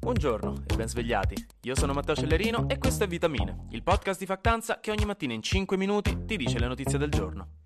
Buongiorno 0.00 0.62
e 0.66 0.76
ben 0.76 0.88
svegliati. 0.88 1.34
Io 1.62 1.74
sono 1.74 1.92
Matteo 1.92 2.14
Cellerino 2.14 2.68
e 2.68 2.78
questo 2.78 3.02
è 3.02 3.08
Vitamine, 3.08 3.66
il 3.70 3.82
podcast 3.82 4.20
di 4.20 4.26
Factanza 4.26 4.78
che 4.78 4.92
ogni 4.92 5.04
mattina 5.04 5.34
in 5.34 5.42
5 5.42 5.76
minuti 5.76 6.24
ti 6.24 6.36
dice 6.36 6.60
le 6.60 6.68
notizie 6.68 6.98
del 6.98 7.10
giorno. 7.10 7.56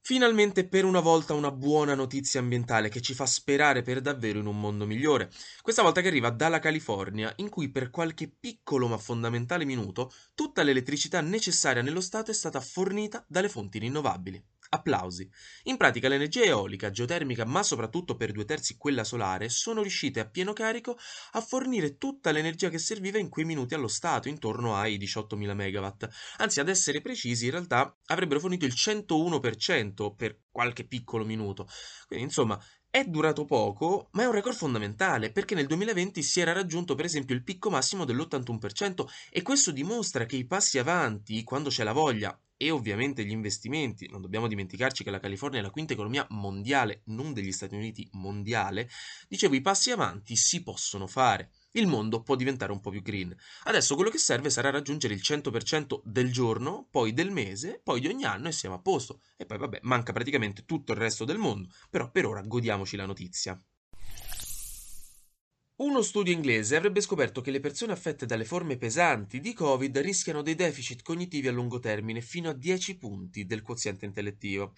Finalmente 0.00 0.66
per 0.66 0.86
una 0.86 1.00
volta 1.00 1.34
una 1.34 1.52
buona 1.52 1.94
notizia 1.94 2.40
ambientale 2.40 2.88
che 2.88 3.02
ci 3.02 3.12
fa 3.12 3.26
sperare 3.26 3.82
per 3.82 4.00
davvero 4.00 4.38
in 4.38 4.46
un 4.46 4.58
mondo 4.58 4.86
migliore. 4.86 5.30
Questa 5.60 5.82
volta 5.82 6.00
che 6.00 6.08
arriva 6.08 6.30
dalla 6.30 6.58
California, 6.58 7.30
in 7.36 7.50
cui 7.50 7.70
per 7.70 7.90
qualche 7.90 8.28
piccolo 8.28 8.88
ma 8.88 8.96
fondamentale 8.96 9.66
minuto 9.66 10.10
tutta 10.34 10.62
l'elettricità 10.62 11.20
necessaria 11.20 11.82
nello 11.82 12.00
Stato 12.00 12.30
è 12.30 12.34
stata 12.34 12.60
fornita 12.60 13.22
dalle 13.28 13.50
fonti 13.50 13.78
rinnovabili. 13.78 14.42
Applausi. 14.72 15.28
In 15.64 15.76
pratica 15.76 16.06
l'energia 16.06 16.44
eolica, 16.44 16.90
geotermica, 16.90 17.44
ma 17.44 17.60
soprattutto 17.64 18.14
per 18.14 18.30
due 18.30 18.44
terzi 18.44 18.76
quella 18.76 19.02
solare, 19.02 19.48
sono 19.48 19.82
riuscite 19.82 20.20
a 20.20 20.28
pieno 20.28 20.52
carico 20.52 20.96
a 21.32 21.40
fornire 21.40 21.98
tutta 21.98 22.30
l'energia 22.30 22.68
che 22.68 22.78
serviva 22.78 23.18
in 23.18 23.28
quei 23.28 23.44
minuti 23.44 23.74
allo 23.74 23.88
Stato, 23.88 24.28
intorno 24.28 24.76
ai 24.76 24.96
18.000 24.96 25.54
megawatt. 25.54 26.08
Anzi, 26.36 26.60
ad 26.60 26.68
essere 26.68 27.00
precisi, 27.00 27.46
in 27.46 27.50
realtà 27.50 27.98
avrebbero 28.06 28.38
fornito 28.38 28.64
il 28.64 28.72
101% 28.72 30.14
per 30.14 30.42
qualche 30.52 30.86
piccolo 30.86 31.24
minuto. 31.24 31.66
Quindi, 32.06 32.26
insomma, 32.26 32.56
è 32.88 33.02
durato 33.02 33.44
poco, 33.44 34.08
ma 34.12 34.22
è 34.22 34.26
un 34.26 34.32
record 34.32 34.54
fondamentale, 34.54 35.32
perché 35.32 35.56
nel 35.56 35.66
2020 35.66 36.22
si 36.22 36.40
era 36.40 36.52
raggiunto 36.52 36.94
per 36.94 37.06
esempio 37.06 37.34
il 37.34 37.42
picco 37.42 37.70
massimo 37.70 38.04
dell'81% 38.04 39.04
e 39.30 39.42
questo 39.42 39.72
dimostra 39.72 40.26
che 40.26 40.36
i 40.36 40.46
passi 40.46 40.78
avanti, 40.78 41.42
quando 41.42 41.70
c'è 41.70 41.82
la 41.82 41.92
voglia 41.92 42.40
e 42.62 42.70
ovviamente 42.70 43.24
gli 43.24 43.30
investimenti, 43.30 44.06
non 44.10 44.20
dobbiamo 44.20 44.46
dimenticarci 44.46 45.02
che 45.02 45.10
la 45.10 45.18
California 45.18 45.60
è 45.60 45.62
la 45.62 45.70
quinta 45.70 45.94
economia 45.94 46.26
mondiale, 46.28 47.00
non 47.06 47.32
degli 47.32 47.52
Stati 47.52 47.74
Uniti, 47.74 48.06
mondiale, 48.12 48.90
dicevo 49.28 49.54
i 49.54 49.62
passi 49.62 49.90
avanti 49.90 50.36
si 50.36 50.62
possono 50.62 51.06
fare. 51.06 51.52
Il 51.70 51.86
mondo 51.86 52.22
può 52.22 52.34
diventare 52.34 52.70
un 52.70 52.80
po' 52.80 52.90
più 52.90 53.00
green. 53.00 53.34
Adesso 53.62 53.94
quello 53.94 54.10
che 54.10 54.18
serve 54.18 54.50
sarà 54.50 54.68
raggiungere 54.68 55.14
il 55.14 55.22
100% 55.24 56.02
del 56.04 56.30
giorno, 56.30 56.86
poi 56.90 57.14
del 57.14 57.30
mese, 57.30 57.80
poi 57.82 58.00
di 58.00 58.08
ogni 58.08 58.24
anno 58.24 58.48
e 58.48 58.52
siamo 58.52 58.74
a 58.74 58.80
posto. 58.80 59.22
E 59.38 59.46
poi 59.46 59.56
vabbè, 59.56 59.78
manca 59.84 60.12
praticamente 60.12 60.66
tutto 60.66 60.92
il 60.92 60.98
resto 60.98 61.24
del 61.24 61.38
mondo, 61.38 61.72
però 61.88 62.10
per 62.10 62.26
ora 62.26 62.42
godiamoci 62.42 62.94
la 62.94 63.06
notizia. 63.06 63.58
Uno 65.80 66.02
studio 66.02 66.34
inglese 66.34 66.76
avrebbe 66.76 67.00
scoperto 67.00 67.40
che 67.40 67.50
le 67.50 67.58
persone 67.58 67.92
affette 67.92 68.26
dalle 68.26 68.44
forme 68.44 68.76
pesanti 68.76 69.40
di 69.40 69.54
Covid 69.54 69.96
rischiano 70.00 70.42
dei 70.42 70.54
deficit 70.54 71.00
cognitivi 71.00 71.48
a 71.48 71.52
lungo 71.52 71.78
termine 71.78 72.20
fino 72.20 72.50
a 72.50 72.52
10 72.52 72.98
punti 72.98 73.46
del 73.46 73.62
quoziente 73.62 74.04
intellettivo. 74.04 74.74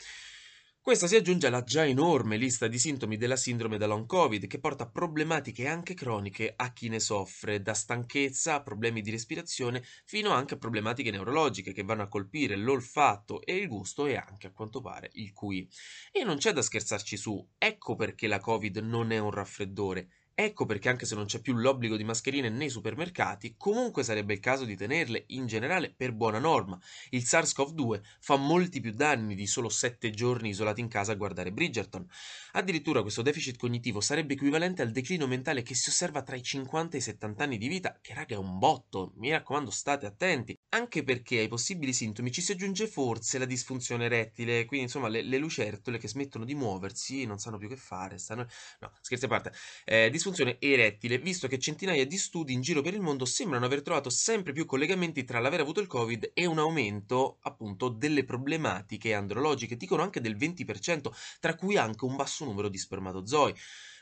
Questa 0.80 1.08
si 1.08 1.17
aggiunge 1.17 1.48
alla 1.48 1.64
già 1.64 1.84
enorme 1.84 2.36
lista 2.36 2.69
di 2.69 2.78
sintomi 2.78 3.17
della 3.17 3.34
sindrome 3.34 3.78
da 3.78 3.86
long 3.86 4.06
Covid 4.06 4.47
che 4.47 4.61
porta 4.61 4.89
problematiche 4.89 5.67
anche 5.67 5.95
croniche 5.95 6.53
a 6.55 6.73
chi 6.73 6.89
ne 6.89 7.00
soffre, 7.00 7.62
da 7.62 7.75
stanchezza 7.75 8.55
a 8.55 8.62
problemi 8.62 9.00
di 9.00 9.11
respirazione 9.11 9.83
fino 10.05 10.30
anche 10.30 10.55
a 10.55 10.58
problematiche 10.58 11.11
neurologiche 11.11 11.73
che 11.73 11.83
vanno 11.83 12.03
a 12.03 12.08
colpire 12.08 12.55
l'olfatto 12.55 13.42
e 13.42 13.56
il 13.56 13.67
gusto 13.67 14.06
e 14.06 14.14
anche 14.14 14.47
a 14.47 14.53
quanto 14.53 14.80
pare 14.80 15.11
il 15.14 15.33
QI. 15.33 15.69
E 16.12 16.23
non 16.23 16.36
c'è 16.36 16.53
da 16.53 16.62
scherzarci 16.62 17.17
su, 17.17 17.45
ecco 17.58 17.97
perché 17.97 18.28
la 18.28 18.39
Covid 18.39 18.77
non 18.77 19.11
è 19.11 19.19
un 19.19 19.33
raffreddore, 19.33 20.08
Ecco 20.34 20.64
perché 20.64 20.88
anche 20.88 21.05
se 21.05 21.14
non 21.14 21.27
c'è 21.27 21.41
più 21.41 21.55
l'obbligo 21.55 21.97
di 21.97 22.05
mascherine 22.05 22.48
nei 22.48 22.70
supermercati, 22.70 23.55
comunque 23.58 24.02
sarebbe 24.02 24.33
il 24.33 24.41
caso 24.41 24.64
di 24.64 24.77
tenerle 24.77 25.24
in 25.28 25.47
generale 25.47 25.92
per 25.94 26.12
buona 26.12 26.39
norma. 26.39 26.80
Il 27.11 27.22
SARS-CoV-2 27.22 28.00
fa 28.19 28.36
molti 28.36 28.80
più 28.80 28.92
danni 28.92 29.34
di 29.34 29.47
solo 29.47 29.69
7 29.69 30.11
giorni 30.11 30.48
isolati 30.48 30.80
in 30.80 30.89
casa 30.89 31.12
a 31.12 31.16
guardare 31.16 31.52
Bridgerton. 31.52 32.08
Addirittura 32.52 33.02
questo 33.02 33.20
deficit 33.20 33.58
cognitivo 33.58 34.00
sarebbe 34.00 34.33
equivalente 34.33 34.80
al 34.80 34.91
declino 34.91 35.27
mentale 35.27 35.62
che 35.62 35.74
si 35.74 35.91
osserva 35.91 36.22
tra 36.22 36.34
i 36.34 36.42
50 36.42 36.96
e 36.96 37.00
i 37.00 37.02
70 37.02 37.44
anni 37.44 37.58
di 37.58 37.69
vita, 37.69 37.98
che 38.00 38.14
raga 38.14 38.34
è 38.34 38.39
un 38.39 38.58
botto, 38.58 39.12
mi 39.17 39.30
raccomando 39.30 39.70
state 39.70 40.06
attenti, 40.06 40.58
anche 40.70 41.05
perché 41.05 41.41
ai 41.41 41.48
possibili 41.48 41.92
sintomi 41.92 42.33
ci 42.33 42.40
si 42.40 42.52
aggiunge 42.52 42.86
forse 42.86 43.39
la 43.39 43.45
disfunzione 43.45 44.07
erettile, 44.07 44.64
quindi 44.64 44.86
insomma 44.86 45.08
le, 45.08 45.20
le 45.23 45.36
lucertole 45.36 45.98
che 45.98 46.08
smettono 46.08 46.45
di 46.46 46.55
muoversi, 46.55 47.27
non 47.27 47.39
sanno 47.39 47.58
più 47.58 47.68
che 47.68 47.77
fare, 47.77 48.17
stanno... 48.17 48.46
no, 48.80 48.92
scherzi 49.02 49.27
a 49.27 49.28
parte, 49.28 49.52
eh, 49.84 50.11
disfunzione 50.22 50.58
erettile, 50.60 51.18
visto 51.18 51.48
che 51.48 51.58
centinaia 51.58 52.06
di 52.06 52.16
studi 52.16 52.52
in 52.52 52.60
giro 52.60 52.80
per 52.80 52.94
il 52.94 53.00
mondo 53.00 53.24
sembrano 53.24 53.64
aver 53.64 53.83
trovato 53.83 54.08
sempre 54.08 54.52
più 54.52 54.66
collegamenti 54.66 55.24
tra 55.24 55.40
l'aver 55.40 55.58
avuto 55.58 55.80
il 55.80 55.88
Covid 55.88 56.30
e 56.33 56.46
un 56.46 56.60
aumento, 56.60 57.38
appunto, 57.40 57.88
delle 57.88 58.24
problematiche 58.24 59.14
andrologiche, 59.14 59.77
dicono 59.77 60.02
anche 60.02 60.20
del 60.20 60.36
20%, 60.36 61.10
tra 61.40 61.56
cui 61.56 61.77
anche 61.77 62.05
un 62.05 62.14
basso 62.14 62.44
numero 62.44 62.68
di 62.68 62.78
spermatozoi. 62.78 63.52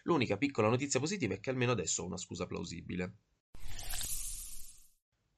L'unica 0.02 0.36
piccola 0.36 0.68
notizia 0.68 1.00
positiva 1.00 1.32
è 1.32 1.40
che 1.40 1.48
almeno 1.48 1.72
adesso 1.72 2.02
ho 2.02 2.06
una 2.06 2.18
scusa 2.18 2.46
plausibile. 2.46 3.14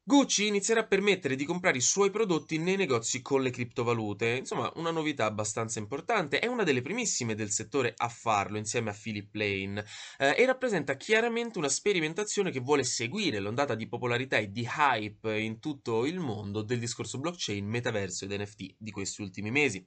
Gucci 0.04 0.48
inizierà 0.48 0.80
a 0.80 0.86
permettere 0.86 1.36
di 1.36 1.44
comprare 1.44 1.76
i 1.76 1.80
suoi 1.80 2.10
prodotti 2.10 2.58
nei 2.58 2.74
negozi 2.74 3.22
con 3.22 3.40
le 3.40 3.50
criptovalute. 3.50 4.30
Insomma, 4.30 4.68
una 4.74 4.90
novità 4.90 5.26
abbastanza 5.26 5.78
importante. 5.78 6.40
È 6.40 6.46
una 6.46 6.64
delle 6.64 6.82
primissime 6.82 7.36
del 7.36 7.52
settore 7.52 7.94
a 7.96 8.08
farlo 8.08 8.58
insieme 8.58 8.90
a 8.90 8.98
Philip 9.00 9.32
Lane 9.32 9.84
eh, 10.18 10.34
e 10.36 10.44
rappresenta 10.44 10.96
chiaramente 10.96 11.58
una 11.58 11.68
sperimentazione 11.68 12.50
che 12.50 12.58
vuole 12.58 12.82
seguire 12.82 13.38
l'ondata 13.38 13.76
di 13.76 13.86
popolarità 13.86 14.38
e 14.38 14.50
di 14.50 14.68
hype 14.68 15.38
in 15.38 15.60
tutto 15.60 16.04
il 16.04 16.18
mondo 16.18 16.62
del 16.62 16.80
discorso 16.80 17.20
blockchain, 17.20 17.64
metaverso 17.64 18.24
ed 18.24 18.32
NFT 18.32 18.74
di 18.78 18.90
questi 18.90 19.22
ultimi 19.22 19.52
mesi. 19.52 19.86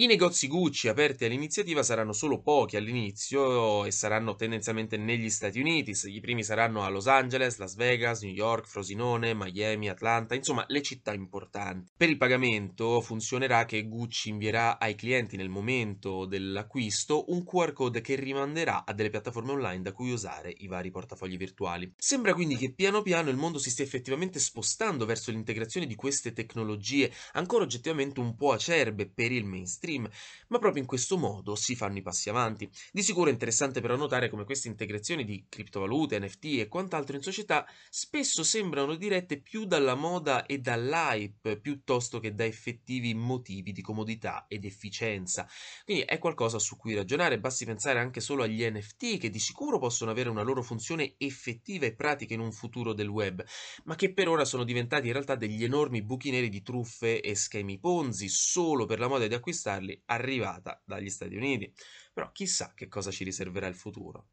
I 0.00 0.06
negozi 0.06 0.46
Gucci 0.46 0.86
aperti 0.86 1.24
all'iniziativa 1.24 1.82
saranno 1.82 2.12
solo 2.12 2.40
pochi 2.40 2.76
all'inizio 2.76 3.84
e 3.84 3.90
saranno 3.90 4.36
tendenzialmente 4.36 4.96
negli 4.96 5.28
Stati 5.28 5.58
Uniti. 5.58 5.92
I 6.04 6.20
primi 6.20 6.44
saranno 6.44 6.84
a 6.84 6.88
Los 6.88 7.08
Angeles, 7.08 7.56
Las 7.56 7.74
Vegas, 7.74 8.22
New 8.22 8.30
York, 8.30 8.68
Frosinone, 8.68 9.34
Miami, 9.34 9.88
Atlanta, 9.88 10.36
insomma 10.36 10.64
le 10.68 10.82
città 10.82 11.12
importanti. 11.12 11.90
Per 11.96 12.08
il 12.08 12.16
pagamento 12.16 13.00
funzionerà 13.00 13.64
che 13.64 13.88
Gucci 13.88 14.28
invierà 14.28 14.78
ai 14.78 14.94
clienti 14.94 15.36
nel 15.36 15.48
momento 15.48 16.26
dell'acquisto 16.26 17.24
un 17.32 17.42
QR 17.42 17.72
code 17.72 18.00
che 18.00 18.14
rimanderà 18.14 18.84
a 18.84 18.92
delle 18.92 19.10
piattaforme 19.10 19.50
online 19.50 19.82
da 19.82 19.90
cui 19.90 20.12
usare 20.12 20.54
i 20.58 20.68
vari 20.68 20.92
portafogli 20.92 21.36
virtuali. 21.36 21.92
Sembra 21.96 22.34
quindi 22.34 22.54
che 22.54 22.72
piano 22.72 23.02
piano 23.02 23.30
il 23.30 23.36
mondo 23.36 23.58
si 23.58 23.70
stia 23.70 23.84
effettivamente 23.84 24.38
spostando 24.38 25.04
verso 25.06 25.32
l'integrazione 25.32 25.86
di 25.86 25.96
queste 25.96 26.32
tecnologie 26.32 27.12
ancora 27.32 27.64
oggettivamente 27.64 28.20
un 28.20 28.36
po' 28.36 28.52
acerbe 28.52 29.08
per 29.08 29.32
il 29.32 29.44
mainstream 29.44 29.86
mainstream, 29.88 30.08
ma 30.48 30.58
proprio 30.58 30.82
in 30.82 30.88
questo 30.88 31.16
modo 31.16 31.54
si 31.54 31.74
fanno 31.74 31.98
i 31.98 32.02
passi 32.02 32.28
avanti. 32.28 32.68
Di 32.92 33.02
sicuro 33.02 33.30
è 33.30 33.32
interessante 33.32 33.80
però 33.80 33.96
notare 33.96 34.28
come 34.28 34.44
queste 34.44 34.68
integrazioni 34.68 35.24
di 35.24 35.46
criptovalute, 35.48 36.18
NFT 36.18 36.44
e 36.58 36.68
quant'altro 36.68 37.16
in 37.16 37.22
società 37.22 37.66
spesso 37.88 38.44
sembrano 38.44 38.94
dirette 38.94 39.40
più 39.40 39.64
dalla 39.64 39.94
moda 39.94 40.44
e 40.46 40.58
dall'hype 40.58 41.58
piuttosto 41.58 42.20
che 42.20 42.34
da 42.34 42.44
effettivi 42.44 43.14
motivi 43.14 43.72
di 43.72 43.82
comodità 43.82 44.44
ed 44.48 44.64
efficienza. 44.64 45.48
Quindi 45.84 46.04
è 46.04 46.18
qualcosa 46.18 46.58
su 46.58 46.76
cui 46.76 46.94
ragionare, 46.94 47.40
basti 47.40 47.64
pensare 47.64 47.98
anche 47.98 48.20
solo 48.20 48.42
agli 48.42 48.64
NFT 48.64 49.18
che 49.18 49.30
di 49.30 49.38
sicuro 49.38 49.78
possono 49.78 50.10
avere 50.10 50.28
una 50.28 50.42
loro 50.42 50.62
funzione 50.62 51.14
effettiva 51.18 51.86
e 51.86 51.94
pratica 51.94 52.34
in 52.34 52.40
un 52.40 52.52
futuro 52.52 52.92
del 52.92 53.08
web, 53.08 53.44
ma 53.84 53.94
che 53.94 54.12
per 54.12 54.28
ora 54.28 54.44
sono 54.44 54.64
diventati 54.64 55.06
in 55.06 55.12
realtà 55.12 55.34
degli 55.34 55.64
enormi 55.64 56.02
buchi 56.02 56.30
neri 56.30 56.48
di 56.48 56.62
truffe 56.62 57.20
e 57.20 57.34
schemi 57.34 57.78
Ponzi 57.78 58.28
solo 58.28 58.86
per 58.86 58.98
la 58.98 59.08
moda 59.08 59.26
di 59.26 59.34
acquistare 59.34 59.77
Charlie 59.78 60.02
arrivata 60.06 60.82
dagli 60.84 61.08
Stati 61.08 61.36
Uniti. 61.36 61.72
Però 62.12 62.30
chissà 62.32 62.72
che 62.74 62.88
cosa 62.88 63.10
ci 63.10 63.24
riserverà 63.24 63.66
il 63.68 63.76
futuro. 63.76 64.28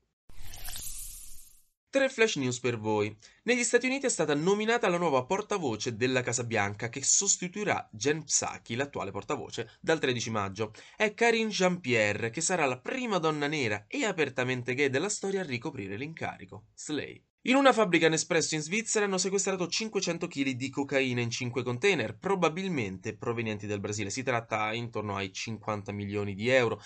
Tre 1.95 2.09
flash 2.09 2.35
news 2.35 2.59
per 2.59 2.77
voi. 2.77 3.17
Negli 3.43 3.63
Stati 3.63 3.85
Uniti 3.85 4.05
è 4.05 4.09
stata 4.09 4.35
nominata 4.35 4.89
la 4.89 4.97
nuova 4.97 5.23
portavoce 5.23 5.95
della 5.95 6.23
Casa 6.23 6.43
Bianca 6.43 6.89
che 6.89 7.01
sostituirà 7.01 7.87
Jen 7.89 8.25
Psaki, 8.25 8.75
l'attuale 8.75 9.11
portavoce, 9.11 9.77
dal 9.79 9.97
13 9.97 10.29
maggio. 10.29 10.73
È 10.97 11.13
Karine 11.13 11.49
Jean-Pierre, 11.49 12.31
che 12.31 12.41
sarà 12.41 12.65
la 12.65 12.81
prima 12.81 13.17
donna 13.17 13.47
nera 13.47 13.85
e 13.87 14.03
apertamente 14.03 14.73
gay 14.73 14.89
della 14.89 15.07
storia 15.07 15.39
a 15.39 15.45
ricoprire 15.45 15.95
l'incarico. 15.95 16.65
Slay. 16.75 17.23
In 17.43 17.55
una 17.55 17.71
fabbrica 17.71 18.09
Nespresso 18.09 18.55
in 18.55 18.61
Svizzera 18.61 19.05
hanno 19.05 19.17
sequestrato 19.17 19.65
500 19.65 20.27
kg 20.27 20.49
di 20.49 20.69
cocaina 20.69 21.21
in 21.21 21.29
5 21.29 21.63
container, 21.63 22.17
probabilmente 22.17 23.15
provenienti 23.15 23.67
dal 23.67 23.79
Brasile. 23.79 24.09
Si 24.09 24.21
tratta 24.21 24.73
intorno 24.73 25.15
ai 25.15 25.31
50 25.31 25.93
milioni 25.93 26.33
di 26.33 26.49
euro. 26.49 26.81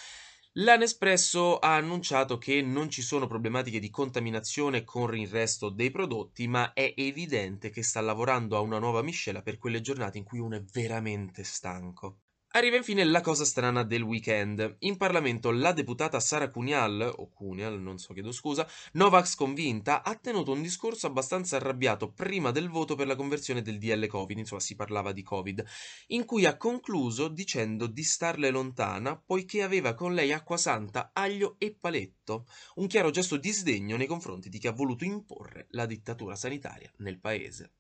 La 0.58 0.76
Nespresso 0.76 1.58
ha 1.58 1.74
annunciato 1.76 2.38
che 2.38 2.62
non 2.62 2.92
ci 2.92 3.02
sono 3.02 3.26
problematiche 3.26 3.80
di 3.80 3.90
contaminazione 3.90 4.84
con 4.84 5.18
il 5.18 5.28
resto 5.28 5.70
dei 5.72 5.90
prodotti, 5.90 6.48
ma 6.48 6.72
è 6.74 6.94
evidente 6.98 7.72
che 7.72 7.82
sta 7.82 8.00
lavorando 8.00 8.56
a 8.56 8.60
una 8.60 8.78
nuova 8.78 9.02
miscela 9.02 9.42
per 9.42 9.58
quelle 9.58 9.82
giornate 9.82 10.20
in 10.20 10.24
cui 10.24 10.38
uno 10.38 10.56
è 10.56 10.62
veramente 10.62 11.44
stanco. 11.44 12.20
Arriva 12.54 12.78
infine 12.78 13.04
la 13.04 13.22
cosa 13.22 13.46
strana 13.46 13.84
del 13.84 14.02
weekend. 14.02 14.78
In 14.80 14.98
Parlamento 14.98 15.52
la 15.52 15.72
deputata 15.72 16.20
Sara 16.20 16.50
Cunial, 16.50 17.14
o 17.18 17.30
Cunial, 17.30 17.80
non 17.80 18.00
so, 18.00 18.12
chiedo 18.12 18.32
scusa, 18.32 18.68
Novax 18.94 19.36
convinta, 19.36 20.04
ha 20.04 20.16
tenuto 20.16 20.54
un 20.54 20.64
discorso 20.64 21.06
abbastanza 21.06 21.58
arrabbiato 21.58 22.12
prima 22.12 22.50
del 22.50 22.70
voto 22.70 22.96
per 22.96 23.06
la 23.06 23.16
conversione 23.16 23.62
del 23.62 23.78
DL 23.78 24.08
Covid, 24.08 24.40
insomma 24.40 24.62
si 24.62 24.76
parlava 24.76 25.12
di 25.12 25.22
Covid, 25.22 25.64
in 26.08 26.26
cui 26.26 26.48
ha 26.48 26.58
concluso 26.58 27.28
dicendo 27.28 27.86
di 27.86 28.04
starle 28.04 28.50
lontana 28.50 29.16
poiché 29.16 29.62
aveva 29.62 29.94
con 29.94 30.16
lei 30.16 30.34
acqua 30.34 30.58
santa, 30.58 31.12
aglio 31.14 31.56
e 31.60 31.78
paletto, 31.80 32.48
un 32.76 32.88
chiaro 32.88 33.12
gesto 33.12 33.38
di 33.38 33.52
sdegno 33.52 33.96
nei 33.96 34.08
confronti 34.08 34.50
di 34.50 34.58
chi 34.58 34.66
ha 34.66 34.72
voluto 34.72 35.04
imporre 35.04 35.68
la 35.70 35.86
dittatura 35.86 36.36
sanitaria 36.36 36.92
nel 36.98 37.20
paese. 37.20 37.74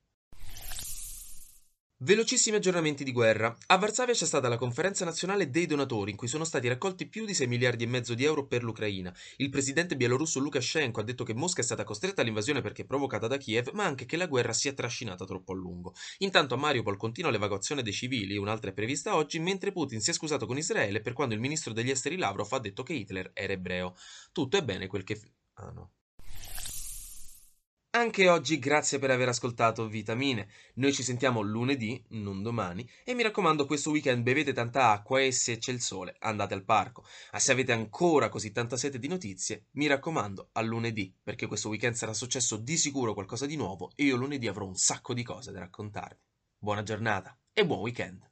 Velocissimi 2.01 2.55
aggiornamenti 2.55 3.03
di 3.03 3.11
guerra. 3.11 3.53
A 3.65 3.77
Varsavia 3.77 4.13
c'è 4.13 4.25
stata 4.25 4.47
la 4.47 4.55
conferenza 4.55 5.03
nazionale 5.03 5.49
dei 5.49 5.65
donatori 5.65 6.11
in 6.11 6.15
cui 6.15 6.29
sono 6.29 6.45
stati 6.45 6.69
raccolti 6.69 7.09
più 7.09 7.25
di 7.25 7.33
6 7.33 7.45
miliardi 7.45 7.83
e 7.83 7.87
mezzo 7.87 8.13
di 8.13 8.23
euro 8.23 8.47
per 8.47 8.63
l'Ucraina. 8.63 9.13
Il 9.35 9.49
presidente 9.49 9.97
bielorusso 9.97 10.39
Lukashenko 10.39 11.01
ha 11.01 11.03
detto 11.03 11.25
che 11.25 11.33
Mosca 11.33 11.59
è 11.59 11.63
stata 11.65 11.83
costretta 11.83 12.21
all'invasione 12.21 12.61
perché 12.61 12.85
provocata 12.85 13.27
da 13.27 13.35
Kiev, 13.35 13.71
ma 13.73 13.83
anche 13.83 14.05
che 14.05 14.15
la 14.15 14.27
guerra 14.27 14.53
si 14.53 14.69
è 14.69 14.73
trascinata 14.73 15.25
troppo 15.25 15.51
a 15.51 15.55
lungo. 15.55 15.93
Intanto 16.19 16.53
a 16.53 16.57
Mariupol 16.57 16.95
continua 16.95 17.31
l'evacuazione 17.31 17.83
dei 17.83 17.91
civili, 17.91 18.37
un'altra 18.37 18.69
è 18.69 18.73
prevista 18.73 19.17
oggi, 19.17 19.37
mentre 19.39 19.73
Putin 19.73 19.99
si 19.99 20.11
è 20.11 20.13
scusato 20.13 20.45
con 20.45 20.57
Israele 20.57 21.01
per 21.01 21.11
quando 21.11 21.33
il 21.33 21.41
ministro 21.41 21.73
degli 21.73 21.89
esteri 21.89 22.15
Lavrov 22.15 22.53
ha 22.53 22.59
detto 22.59 22.81
che 22.81 22.93
Hitler 22.93 23.31
era 23.33 23.51
ebreo. 23.51 23.93
Tutto 24.31 24.55
è 24.55 24.63
bene 24.63 24.87
quel 24.87 25.03
che... 25.03 25.19
Ah 25.55 25.71
no. 25.71 25.91
Anche 27.91 28.29
oggi 28.29 28.59
grazie 28.59 28.99
per 28.99 29.09
aver 29.09 29.29
ascoltato 29.29 29.87
Vitamine. 29.87 30.47
Noi 30.75 30.93
ci 30.93 31.01
sentiamo 31.01 31.41
lunedì, 31.41 31.99
non 32.09 32.43
domani, 32.43 32.87
e 33.03 33.15
mi 33.15 33.23
raccomando 33.23 33.65
questo 33.65 33.89
weekend 33.89 34.21
bevete 34.21 34.53
tanta 34.53 34.91
acqua 34.91 35.19
e 35.19 35.31
se 35.31 35.57
c'è 35.57 35.71
il 35.71 35.81
sole 35.81 36.15
andate 36.19 36.53
al 36.53 36.63
parco. 36.63 37.03
Ma 37.31 37.39
se 37.39 37.51
avete 37.51 37.71
ancora 37.71 38.29
così 38.29 38.51
tanta 38.51 38.77
sete 38.77 38.99
di 38.99 39.07
notizie, 39.07 39.65
mi 39.71 39.87
raccomando 39.87 40.49
a 40.51 40.61
lunedì, 40.61 41.11
perché 41.23 41.47
questo 41.47 41.69
weekend 41.69 41.95
sarà 41.95 42.13
successo 42.13 42.57
di 42.57 42.77
sicuro 42.77 43.15
qualcosa 43.15 43.47
di 43.47 43.55
nuovo 43.55 43.91
e 43.95 44.03
io 44.03 44.17
lunedì 44.17 44.47
avrò 44.47 44.67
un 44.67 44.75
sacco 44.75 45.15
di 45.15 45.23
cose 45.23 45.51
da 45.51 45.57
raccontarvi. 45.57 46.21
Buona 46.59 46.83
giornata 46.83 47.35
e 47.51 47.65
buon 47.65 47.79
weekend! 47.79 48.28